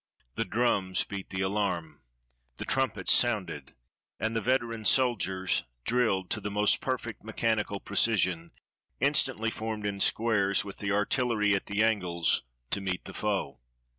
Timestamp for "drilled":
5.85-6.31